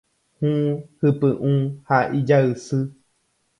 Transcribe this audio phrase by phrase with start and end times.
[0.39, 0.49] Hũ,
[1.03, 1.51] hypy'ũ
[1.91, 2.81] ha ijaysy.